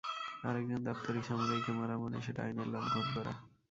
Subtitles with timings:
[0.43, 3.33] আর একজন দাপ্তরিক সামুরাইকে মারা মানে, সেটা আইনের লঙ্ঘন করা।